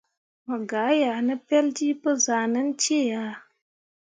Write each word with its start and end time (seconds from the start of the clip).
Mo 0.47 0.55
gah 0.69 0.91
yeah 0.99 1.19
ne 1.27 1.35
peljii 1.47 1.99
pə 2.01 2.09
zahʼnan 2.25 2.69
cee 2.81 3.09
ahe. 3.23 3.33